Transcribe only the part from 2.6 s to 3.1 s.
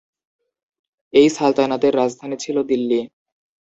Delhi.